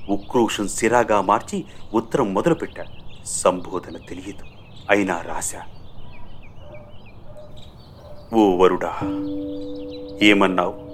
ఉక్రోషం 0.10 0.68
సిరాగా 0.68 1.22
మార్చి 1.22 1.64
ఉత్తరం 1.94 2.34
మొదలుపెట్టా. 2.34 2.84
సంబోధన 3.26 3.98
తెలియదు. 3.98 4.46
అయినా 4.90 5.22
రాశా. 5.22 5.62
ఓ 8.34 8.58
వరుడా! 8.58 8.92
ఏమన్నావు? 10.22 10.88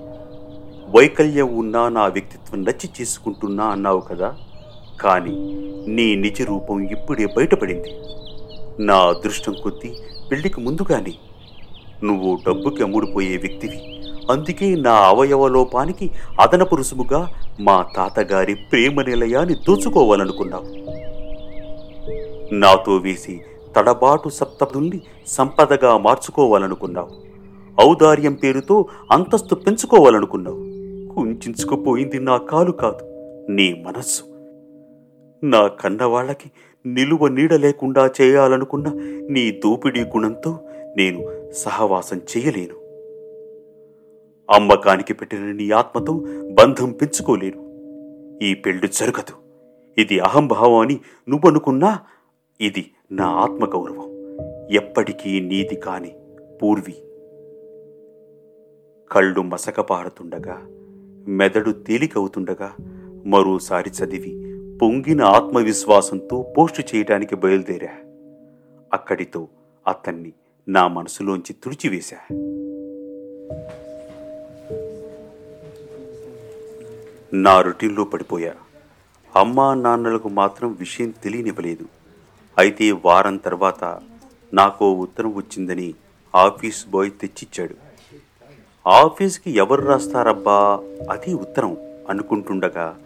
వైకల్యం 0.89 1.57
ఉన్నా 1.57 1.89
నా 1.89 2.05
వ్యక్తిత్వం 2.07 2.63
నచ్చి 2.63 2.89
చేసుకుంటున్నా 3.01 3.65
అన్నావు 3.65 3.99
కదా? 3.99 4.37
కానీ 5.03 5.35
నీ 5.87 6.15
నిజ 6.15 6.41
రూపం 6.41 6.79
ఇప్పుడే 6.79 7.25
బయటపడింది. 7.25 7.91
నా 8.79 8.95
అదృష్టం 8.95 9.55
కొద్దీ 9.63 9.93
పెళ్ళికి 10.31 10.61
ముందుగానే 10.61 11.13
నువ్వు 12.03 12.39
డబ్బుకి 12.47 12.83
అమ్ముడుపోయే 12.83 13.37
వ్యక్తివి. 13.37 13.79
అందుకే 14.31 14.75
నా 14.75 14.91
అవయవ 14.91 15.47
లోపానికి 15.47 16.11
అదనపు 16.39 16.75
రుసుముగా 16.75 17.27
మా 17.59 17.85
తాతగారి 17.95 18.55
ప్రేమ 18.55 19.01
నిలయాన్ని 19.01 19.55
దోచుకోవాలనుకున్నావు. 19.55 20.67
నాతో 22.53 22.95
వేసి 22.95 23.41
తడబాటు 23.77 24.29
సప్తపుని 24.29 25.01
సంపదగా 25.27 25.97
మార్చుకోవాలనుకున్నావు. 25.97 27.11
ఔదార్యం 27.81 28.33
పేరుతో 28.33 28.85
అంతస్తు 29.11 29.55
పెంచుకోవాలనుకున్నావు. 29.55 30.57
కుంచుకుపోయింది 31.13 32.19
నా 32.19 32.37
కాలు 32.37 32.71
కాదు 32.71 33.05
నీ 33.51 33.83
మనస్సు. 33.87 34.32
నా 35.43 35.67
కన్నవాళ్ళకి 35.67 36.51
నిలువ 36.85 37.27
నీడ 37.27 37.53
లేకుండా 37.53 38.09
చేయాలనుకున్న 38.21 38.89
నీ 39.29 39.51
దోపిడీ 39.51 40.01
గుణంతో 40.01 40.59
నేను 40.97 41.51
సహవాసం 41.51 42.17
చేయలేను. 42.17 42.75
అమ్మకానికి 44.49 45.13
పెట్టిన 45.13 45.39
నీ 45.39 45.71
ఆత్మతో 45.71 46.13
బంధం 46.53 46.91
పెంచుకోలేను. 46.91 47.63
ఈ 48.43 48.53
పెళ్ళి 48.53 48.87
జరగదు. 48.87 49.33
ఇది 49.97 50.19
అహంభావం 50.19 50.73
అని 50.73 50.99
నువ్వనుకున్నా 51.29 51.99
ఇది 52.61 52.91
నా 53.11 53.25
ఆత్మగౌరవం. 53.25 54.37
ఎప్పటికీ 54.71 55.39
నీది 55.39 55.75
కాని 55.75 56.15
పూర్వి. 56.61 56.95
కళ్ళు 59.11 59.41
మసకపారుతుండగా 59.41 60.61
మెదడు 61.27 61.71
తేలికవుతుండగా 61.71 62.71
మరోసారి 63.25 63.89
చదివి 63.89 64.52
పొంగిన 64.83 65.21
ఆత్మవిశ్వాసంతో 65.21 66.53
పోస్టు 66.57 66.95
చేయటానికి 66.95 67.35
బయలుదేరా. 67.35 67.89
అక్కడితో 68.93 69.47
అతన్ని 69.87 70.33
నా 70.67 70.87
మనసులోంచి 70.87 71.53
తుడిచివేశా. 71.53 72.17
నా 77.33 77.61
రొటీన్లో 77.61 78.03
పడిపోయా. 78.03 78.53
అమ్మా 79.35 79.73
నాన్నలకు 79.73 80.29
మాత్రం 80.29 80.73
విషయం 80.79 81.09
తెలియనివ్వలేదు. 81.09 81.85
అయితే 82.57 82.91
వారం 82.91 83.37
తర్వాత 83.37 83.99
నాకు 84.53 84.91
ఉత్తరం 84.91 85.33
వచ్చిందని 85.35 85.93
ఆఫీస్ 86.35 86.87
బాయ్ 86.87 87.11
తెచ్చిచ్చాడు. 87.21 87.75
ఆఫీస్కి 88.89 89.51
ఎవరు 89.51 89.81
రాస్తారబ్బా? 89.81 90.79
అది 91.09 91.33
ఉత్తరం 91.33 91.77
అనుకుంటుండగా 92.09 92.97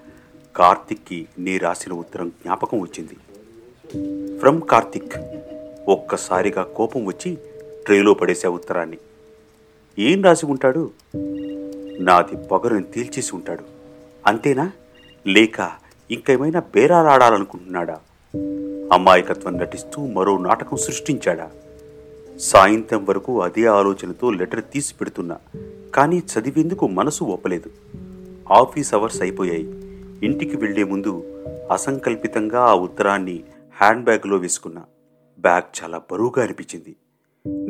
కార్తిక్కి 0.57 1.27
నీ 1.39 1.57
రాసిన 1.57 1.93
ఉత్తరం 1.93 2.29
జ్ఞాపకం 2.29 2.79
వచ్చింది. 2.79 3.13
ఫ్రమ్ 4.39 4.61
కార్తిక్ 4.61 5.13
ఒక్కసారిగా 5.89 6.63
కోపం 6.63 7.05
వచ్చి 7.05 7.37
ట్రేలో 7.85 8.13
పడేసే 8.13 8.47
ఉత్తరాన్ని. 8.47 8.97
ఏం 9.99 10.23
రాసి 10.23 10.45
ఉంటాడు? 10.45 10.91
నాది 11.99 12.37
పొగరుని 12.37 12.83
తేల్చేసి 12.83 13.35
ఉంటాడు. 13.35 13.63
అంతేనా? 14.27 14.71
లేక 15.27 15.71
ఇంకేమైనా 16.11 16.59
బేరాలాడాలనుకుంటున్నాడా? 16.59 17.99
అమాయకత్వం 18.93 19.57
నటిస్తూ 19.57 20.01
మరో 20.01 20.37
నాటకం 20.37 20.77
సృష్టించాడా? 20.77 21.51
సాయంత్రం 22.39 23.05
వరకు 23.05 23.41
అదే 23.41 23.65
ఆలోచనతో 23.65 24.31
లెటర్ 24.31 24.63
తీసి 24.73 24.93
పెడుతున్నా. 24.93 25.37
కానీ 25.95 26.17
చదివేందుకు 26.17 26.87
మనసు 26.87 27.23
ఒప్పలేదు. 27.23 27.69
ఆఫీస్ 28.51 28.93
అవర్స్ 28.93 29.21
అయిపోయాయి. 29.21 29.86
ఇంటికి 30.23 30.57
వెళ్ళే 30.57 30.83
ముందు 30.83 31.41
అసంకల్పితంగా 31.71 32.61
ఆ 32.61 32.75
ఉత్తరాన్ని 32.75 33.43
హ్యాండ్ 33.77 34.03
బ్యాగ్లో 34.03 34.37
వేసుకున్నా. 34.37 34.83
బ్యాగ్ 35.39 35.83
చాలా 35.83 36.01
బరువుగా 36.11 36.43
అనిపించింది. 36.43 36.95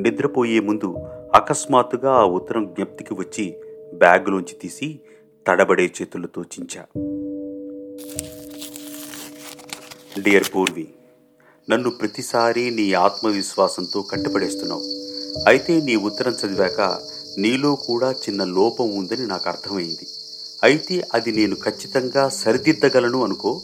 నిద్రపోయే 0.02 0.60
ముందు 0.60 0.96
అకస్మాత్తుగా 1.36 2.12
ఆ 2.12 2.26
ఉత్తరం 2.26 2.66
జ్ఞప్తికి 2.66 3.14
వచ్చి 3.14 3.62
బ్యాగులోంచి 3.94 4.56
తీసి 4.62 5.00
తడబడే 5.48 5.94
చేతులతో 6.02 6.42
చించా 6.42 6.86
డియర్ 10.24 10.56
పూర్వి 10.56 10.88
నన్ను 11.70 11.90
ప్రతిసారి 11.90 12.72
నీ 12.72 12.94
ఆత్మవిశ్వాసంతో 12.94 14.02
కట్టుపడేస్తున్నావు 14.02 14.82
అయితే 15.48 15.82
నీ 15.82 15.96
ఉత్తరం 15.96 16.34
చదివాక 16.34 17.00
నీలో 17.38 17.76
కూడా 17.76 18.12
చిన్న 18.12 18.44
లోపం 18.44 18.98
ఉందని 18.98 19.28
నాకు 19.28 19.50
అర్థమైంది. 19.50 20.08
అయితే 20.64 21.08
అది 21.14 21.32
నేను 21.32 21.56
ఖచ్చితంగా 21.56 22.30
సరిదిద్దగలను 22.30 23.24
అనుకో 23.24 23.62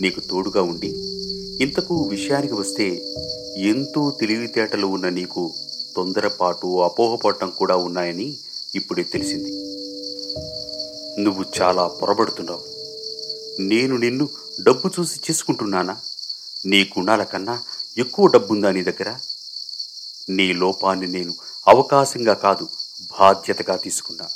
నీకు 0.00 0.20
తోడుగా 0.20 0.62
ఉండి. 0.62 0.88
ఇంతకు 1.62 2.02
విషయానికి 2.02 2.54
వస్తే 2.54 3.14
ఎంతో 3.56 4.10
తెలివితేటలు 4.20 4.86
ఉన్న 4.86 5.08
నీకు 5.08 5.54
తొందరపాటు 5.96 6.82
అపోహపడటం 6.82 7.50
కూడా 7.50 7.76
ఉన్నాయని 7.76 8.36
ఇప్పుడే 8.74 9.02
తెలిసింది. 9.02 9.50
నువ్వు 11.22 11.44
చాలా 11.60 11.88
పొరబడుతున్నావు. 11.88 12.64
నేను 13.60 13.96
నిన్ను 13.96 14.28
డబ్బు 14.62 14.90
చూసి 15.00 15.20
చేసుకుంటున్నానా? 15.30 15.96
నీ 16.66 16.82
గుణాల 16.82 17.22
కన్నా 17.22 17.60
ఎక్కువ 17.98 18.26
డబ్బుందా 18.26 18.70
నీ 18.70 18.82
దగ్గర? 18.82 19.18
నీ 20.30 20.52
లోపాన్ని 20.52 21.06
నేను 21.06 21.34
అవకాశంగా 21.68 22.34
కాదు 22.34 22.68
బాధ్యతగా 23.20 23.76
తీసుకున్నా. 23.76 24.28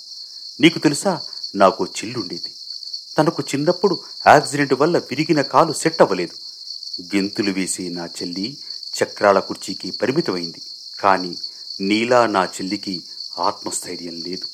నీకు 0.61 0.79
తెలుసా 0.79 1.21
నాకు 1.55 1.85
చిల్లుండేది. 1.85 2.51
తనకు 3.19 3.43
చిన్నప్పుడు 3.55 4.01
యాక్సిడెంట్ 4.27 4.75
వల్ల 4.75 4.99
విరిగిన 4.99 5.43
కాలు 5.43 5.73
సెట్ 5.73 6.03
అవ్వలేదు 6.03 6.33
గెంతులు 7.17 7.53
వేసి 7.53 7.89
నా 7.89 8.07
చెల్లి 8.07 8.57
చక్రాల 9.03 9.39
కుర్చీకి 9.39 9.91
పరిమితమైంది. 9.91 10.61
కానీ 11.01 11.37
నీలా 11.81 12.27
నా 12.27 12.45
చెల్లికి 12.45 13.03
ఆత్మస్థైర్యం 13.39 14.23
లేదు. 14.27 14.47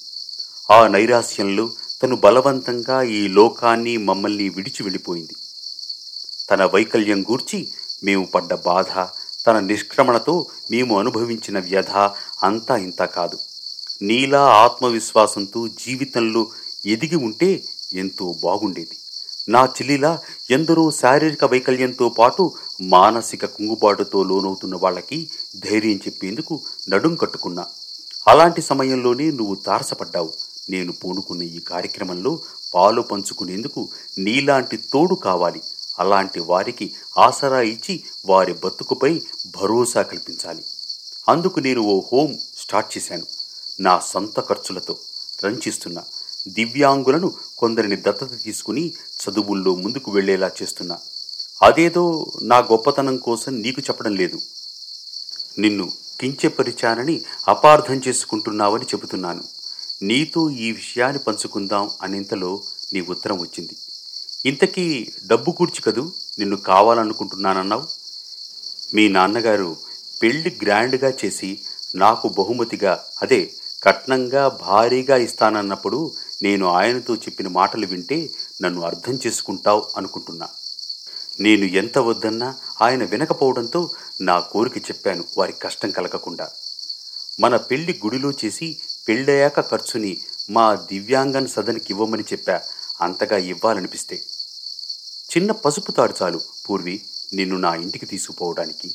ఆ 0.72 0.86
నైరాస్యంలో 0.86 1.70
తను 2.02 2.16
బలవంతంగా 2.16 3.02
ఈ 3.02 3.28
లోకాన్ని 3.28 3.96
మమ్మల్ని 3.96 4.48
విడిచి 4.48 4.82
వెళ్ళిపోయింది. 4.82 5.32
తన 6.50 6.64
వైకల్యం 6.64 7.22
గూర్చి 7.22 7.68
మేము 8.04 8.24
పడ్డ 8.24 8.54
బాధ 8.54 9.06
తన 9.46 9.58
నిష్క్రమణతో 9.58 10.46
మేము 10.70 10.98
అనుభవించిన 10.98 11.58
వ్యధ 11.58 11.90
అంతా 12.42 12.76
ఇంత 12.76 13.04
కాదు. 13.04 13.38
నీలా 14.02 14.44
ఆత్మవిశ్వాసంతో 14.44 15.68
జీవితంలో 15.68 16.46
ఎదిగి 16.86 17.16
ఉంటే 17.16 17.64
ఎంతో 17.92 18.34
బాగుండేది. 18.44 18.96
నా 19.48 19.64
చెల్లిలా 19.64 20.18
ఎందరో 20.50 20.90
శారీరక 20.90 21.44
వైకల్యంతో 21.44 22.08
పాటు 22.08 22.52
మానసిక 22.80 23.46
కుంగుబాటుతో 23.46 24.22
లోనవుతున్న 24.22 24.76
వాళ్ళకి 24.76 25.30
ధైర్యం 25.58 25.96
చెప్పేందుకు 25.96 26.60
నడుం 26.88 27.14
కట్టుకున్నా. 27.14 27.66
అలాంటి 28.28 28.62
సమయంలోనే 28.62 29.30
నువ్వు 29.30 29.54
తారసపడ్డావు. 29.54 30.32
నేను 30.70 30.92
పూనుకున్న 30.92 31.42
ఈ 31.42 31.60
కార్యక్రమంలో 31.60 32.40
పాలు 32.74 33.02
పంచుకునేందుకు 33.02 33.88
నీలాంటి 34.18 34.76
తోడు 34.76 35.14
కావాలి. 35.14 35.60
అలాంటి 35.98 36.40
వారికి 36.40 36.94
ఆసరా 37.18 37.60
ఇచ్చి 37.60 38.02
వారి 38.26 38.52
బతుకుపై 38.52 39.22
భరోసా 39.60 40.02
కల్పించాలి. 40.02 40.64
అందుకు 41.28 41.60
నేను 41.60 41.80
ఓ 41.80 42.00
హోమ్ 42.00 42.34
స్టార్ట్ 42.56 42.98
చేశాను. 42.98 43.26
నా 43.80 43.98
సొంత 43.98 44.40
ఖర్చులతో 44.40 44.96
రంచిస్తున్నా. 45.44 46.02
దివ్యాంగులను 46.48 47.32
కొందరిని 47.58 47.96
దత్తత 47.96 48.30
తీసుకుని 48.44 48.92
చదువుల్లో 49.22 49.74
ముందుకు 49.74 50.10
వెళ్ళేలా 50.10 50.50
చేస్తున్నా. 50.62 50.98
అదేదో 51.62 52.26
నా 52.42 52.58
గొప్పతనం 52.58 53.16
కోసం 53.16 53.62
నీకు 53.62 53.80
చెప్పడం 53.80 54.16
లేదు. 54.16 54.40
నిన్ను 55.58 55.92
కించపరిచానని 56.20 57.22
అపార్థం 57.48 58.02
చేసుకుంటున్నావని 58.08 58.84
చెబుతున్నాను. 58.84 59.44
నీతో 60.02 60.50
ఈ 60.50 60.72
విషయాన్ని 60.72 61.18
పంచుకుందాం 61.18 61.90
అనేంతలో 62.02 62.62
నీ 62.92 63.00
ఉత్తరం 63.00 63.40
వచ్చింది. 63.40 63.76
ఇంతకీ 64.46 65.12
డబ్బు 65.26 65.50
కూర్చి 65.50 65.82
కదూ 65.82 66.12
నిన్ను 66.38 66.56
కావాలనుకుంటున్నానన్నావు? 66.56 67.86
మీ 68.94 69.08
నాన్నగారు 69.08 69.76
పెళ్ళి 70.22 70.58
గ్రాండ్గా 70.62 71.12
చేసి 71.24 71.58
నాకు 71.94 72.28
బహుమతిగా 72.28 73.04
అదే 73.22 73.52
కట్నంగా 73.82 74.48
భారీగా 74.48 75.16
ఇస్తానన్నప్పుడు 75.16 76.12
నేను 76.42 76.66
ఆయనతో 76.66 77.16
చెప్పిన 77.16 77.48
మాటలు 77.48 77.86
వింటే 77.86 78.30
నన్ను 78.62 78.82
అర్థం 78.82 79.18
చేసుకుంటావు 79.26 79.88
అనుకుంటున్నా. 79.96 80.48
నేను 81.40 81.64
ఎంత 81.64 81.98
వద్దన్నా 81.98 82.54
ఆయన 82.82 83.04
వినకపోవడంతో 83.04 83.90
నా 84.20 84.40
కోరిక 84.40 84.76
చెప్పాను 84.78 85.24
వారి 85.38 85.52
కష్టం 85.52 85.90
కలగకుండా. 85.90 86.50
మన 87.40 87.56
పెళ్ళి 87.56 88.00
గుడిలో 88.04 88.30
చేసి 88.30 88.76
పెళ్ళయ్యాక 89.08 89.70
ఖర్చుని 89.70 90.20
మా 90.50 90.74
దివ్యాంగన్ 90.74 91.48
సదనికి 91.48 91.86
ఇవ్వమని 91.90 92.22
చెప్పా. 92.22 92.60
అంతగా 93.00 93.36
ఇవ్వాలనిపిస్తే. 93.36 94.20
చిన్న 95.36 95.52
పసుపు 95.52 95.92
తాడు 95.92 96.14
చాలు 96.22 96.40
పూర్వి 96.70 97.02
నిన్ను 97.34 97.56
నా 97.56 97.74
ఇంటికి 97.74 98.06
తీసుకుపోవడానికి. 98.06 98.94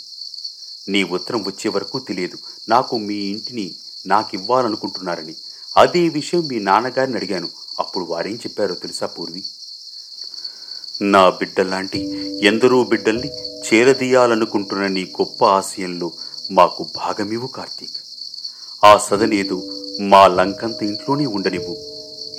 నీ 0.89 1.03
ఉత్తరం 1.03 1.43
వచ్చే 1.43 1.69
వరకు 1.69 1.99
తెలియదు. 1.99 2.37
నాకు 2.69 2.97
మీ 2.97 3.15
ఇంటిని 3.15 3.75
నాకివ్వాలనుకుంటున్నారని. 4.07 5.35
అదే 5.77 6.09
విషయం 6.09 6.47
మీ 6.47 6.59
నాన్నగారిని 6.59 7.17
అడిగాను. 7.17 7.49
అప్పుడు 7.79 8.05
వారేం 8.05 8.35
చెప్పారో 8.35 8.75
తెలుసా 8.75 9.05
పూర్వి? 9.05 9.43
నా 11.01 11.29
బిడ్డలాంటి 11.29 11.99
ఎందరో 12.45 12.83
బిడ్డల్ని 12.83 13.29
చేరదీయాలనుకుంటున్న 13.39 14.87
నీ 14.87 15.03
గొప్ప 15.03 15.45
ఆశయంలో 15.45 16.11
మాకు 16.51 16.85
భాగమివు 16.95 17.47
కార్తీక్. 17.47 17.97
ఆ 18.83 18.97
సదనేదు 18.97 19.85
మా 20.01 20.27
లంకంత 20.27 20.83
ఇంట్లోనే 20.83 21.25
ఉండనివ్వు. 21.25 21.77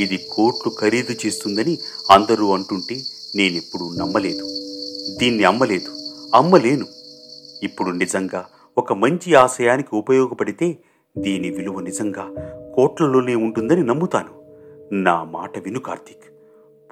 ఇది 0.01 0.17
కోట్లు 0.17 0.73
ఖరీదు 0.81 1.27
చేస్తుందని 1.27 1.79
అందరూ 2.11 2.55
అంటుంటే 2.55 3.07
నేనెప్పుడు 3.37 3.95
నమ్మలేదు. 3.97 4.45
దీన్ని 5.19 5.45
అమ్మలేదు 5.45 5.99
అమ్మలేను. 6.35 6.87
ఇప్పుడు 7.63 7.91
నిజంగా 7.91 8.47
ఒక 8.79 8.93
మంచి 8.93 9.35
ఆశయానికి 9.35 9.97
ఉపయోగపడితే 9.97 10.79
దీని 11.19 11.51
విలువ 11.51 11.81
నిజంగా 11.81 12.29
కోట్లలోనే 12.75 13.35
ఉంటుందని 13.35 13.83
నమ్ముతాను. 13.83 14.31
నా 14.93 15.25
మాట 15.25 15.59
విను 15.59 15.81
కార్తీక్. 15.81 16.33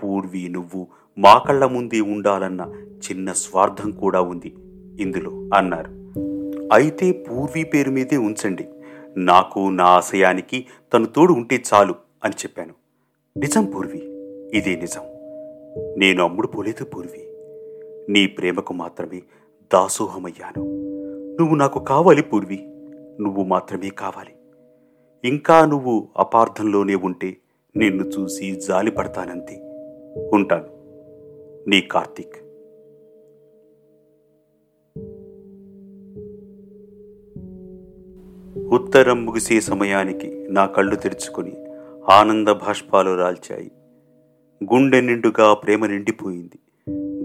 పూర్వీ 0.03 0.49
నువ్వు 0.49 0.87
మా 1.19 1.39
కళ్ళ 1.39 1.65
ముందే 1.65 2.01
ఉండాలన్న 2.01 2.73
చిన్న 2.77 3.33
స్వార్థం 3.33 3.91
కూడా 3.91 4.21
ఉంది. 4.21 4.55
ఇందులో 5.01 5.31
అన్నారు. 5.55 5.91
అయితే 6.73 7.13
పూర్వీ 7.13 7.65
పేరు 7.65 7.91
మీదే 7.91 8.17
ఉంచండి. 8.17 8.69
నాకు 9.17 9.69
నా 9.69 9.85
ఆశయానికి 9.85 10.67
తను 10.95 11.07
తోడు 11.07 11.33
ఉంటే 11.33 11.63
చాలు 11.75 11.95
అని 12.25 12.35
చెప్పాను. 12.37 12.75
నిజం 13.37 13.65
పూర్వి. 13.65 13.99
ఇదే 14.59 14.77
నిజం. 14.77 15.03
నేను 15.99 16.25
అమ్ముడు 16.25 16.47
పోలేదు 16.47 16.85
పూర్వి. 16.85 17.27
నీ 18.13 18.27
ప్రేమకు 18.27 18.75
మాత్రమే 18.75 19.23
దాసోహమయ్యాను. 19.73 20.65
నువ్వు 21.41 21.55
నాకు 21.55 21.85
కావాలి 21.85 22.23
పూర్వి. 22.23 22.70
నువ్వు 23.21 23.45
మాత్రమే 23.45 23.89
కావాలి. 23.89 24.35
ఇంకా 25.25 25.67
నువ్వు 25.67 26.09
అపార్థంలోనే 26.17 26.95
ఉంటే 26.95 27.37
నిన్ను 27.77 28.05
చూసి 28.05 28.55
జాలి 28.55 28.91
పడతానంతే. 28.91 29.61
ఉంటాను. 30.33 30.81
నీ 31.69 31.81
కార్తీక్. 31.81 32.35
ఉత్తరం 38.75 39.27
ముగిసే 39.27 39.61
సమయానికి 39.61 40.47
నా 40.51 40.67
కళ్ళు 40.67 40.97
తెరుచుకొని 40.97 41.57
ఆనంద 42.11 42.49
భాష్పాలు 42.49 43.19
రాల్చాయి. 43.19 43.71
గుండె 44.65 45.01
నిండుగా 45.01 45.55
ప్రేమ 45.55 45.87
నిండిపోయింది. 45.87 46.59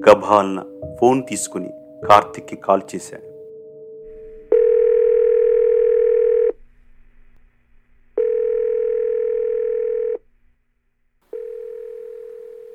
గభాల్న 0.10 0.64
ఫోన్ 1.02 1.24
తీసుకుని 1.30 1.70
కార్తిక్కి 2.10 2.56
కాల్ 2.56 2.82
చేశాను. 2.96 3.35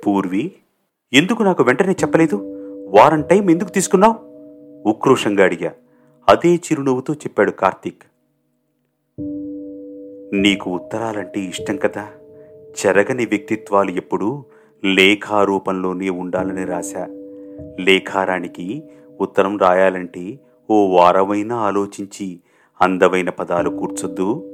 పూర్వి 0.07 0.53
ఎందుకు 1.13 1.43
నాకు 1.43 1.63
వెంటనే 1.63 1.93
చెప్పలేదు? 1.93 2.37
వారం 2.89 3.23
టైం 3.23 3.51
ఎందుకు 3.51 3.69
తీసుకున్నావు? 3.69 4.31
ఉక్రోషంగా 4.89 5.45
అడిగా. 5.45 5.73
అదే 6.29 6.55
చిరునవ్వుతో 6.55 7.15
చెప్పాడు 7.15 7.51
కార్తీక్. 7.51 8.03
నీకు 10.35 10.71
ఉత్తరాలంటే 10.71 11.41
ఇష్టం 11.41 11.77
కదా? 11.77 12.09
చెరగని 12.57 13.27
వ్యక్తిత్వాలు 13.27 13.91
ఎప్పుడూ 13.91 14.45
లేఖారూపంలోనే 14.85 16.11
ఉండాలని 16.11 16.65
రాశా. 16.65 17.07
లేఖారానికి 17.81 18.83
ఉత్తరం 19.21 19.59
రాయాలంటే 19.59 20.39
ఓ 20.71 20.97
వారమైనా 20.97 21.57
ఆలోచించి 21.57 22.41
అందమైన 22.81 23.31
పదాలు 23.31 23.71
కూర్చొద్దు. 23.71 24.47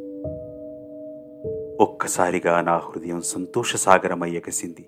ఒక్కసారిగా 1.81 2.61
నా 2.61 2.77
హృదయం 2.77 3.21
సంతోషసాగరమై 3.21 4.31
ఎగసింది 4.31 4.87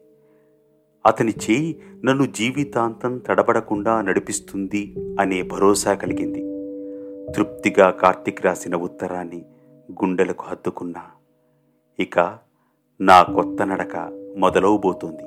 అతని 1.08 1.32
చేయి 1.32 1.82
నన్ను 2.04 2.26
జీవితాంతం 2.26 3.18
తడబడకుండా 3.18 4.00
నడిపిస్తుంది 4.00 4.94
అనే 5.20 5.42
భరోసా 5.42 5.94
కలిగింది. 5.94 6.40
తృప్తిగా 7.32 7.90
కార్తిక్ 7.90 8.46
రాసిన 8.46 8.76
ఉత్తరాన్ని 8.76 9.44
గుండెలకు 9.92 10.44
హత్తుకున్నా. 10.46 11.02
ఇక 12.00 12.38
నా 13.00 13.22
కొత్త 13.22 13.66
నడక 13.66 13.96
మొదలవబోతోంది. 14.38 15.22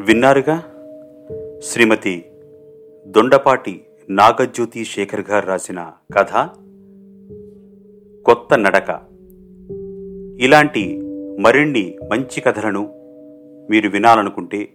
విన్నారుగా? 0.00 0.69
శ్రీమతి 1.62 2.24
దొండపాటి 3.06 3.84
నాగజ్యోతి 4.10 4.84
శేఖర్ 4.84 5.30
గారు 5.30 5.46
రాసిన 5.46 5.92
కథ 6.18 6.32
కొత్త 8.22 8.54
నడక. 8.54 9.00
ఇలాంటి 10.44 10.98
మరిన్ని 11.40 11.98
మంచి 12.10 12.40
కథలను 12.40 12.82
మీరు 13.70 13.88
వినాలనుకుంటే 13.88 14.68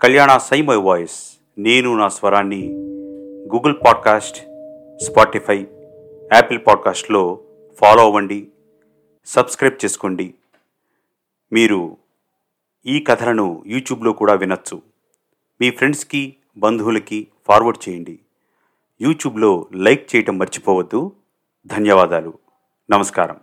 కళ్యాణ 0.00 0.38
సై 0.38 0.62
మై 0.62 0.76
వాయిస్ 0.76 1.40
నేను 1.58 1.98
నా 1.98 2.08
స్వరాన్ని 2.08 2.72
గూగుల్ 3.52 3.74
పాడ్కాస్ట్ 3.74 4.38
స్పాటిఫై 5.04 5.58
యాపిల్ 6.32 6.58
పాడ్కాస్ట్లో 6.66 7.38
ఫాలో 7.74 8.02
అవ్వండి 8.02 8.48
సబ్స్క్రైబ్ 9.26 9.84
చేసుకోండి. 9.84 10.34
మీరు 11.52 11.96
ఈ 12.86 13.04
కథలను 13.08 13.64
యూట్యూబ్లో 13.66 14.12
కూడా 14.12 14.34
వినొచ్చు. 14.34 14.89
మీ 15.60 15.70
ఫ్రెండ్స్కి 15.70 16.36
బంధువులకి 16.56 17.26
ఫార్వర్డ్ 17.46 17.88
చేయండి. 17.88 18.18
యూట్యూబ్లో 19.00 19.68
లైక్ 19.74 20.16
చేయటం 20.16 20.38
మర్చిపోవద్దు. 20.38 21.12
ధన్యవాదాలు. 21.66 22.38
నమస్కారం. 22.90 23.36